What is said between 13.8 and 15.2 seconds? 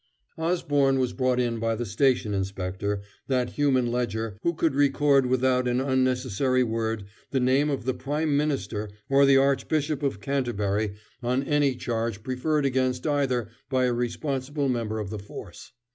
a responsible member of the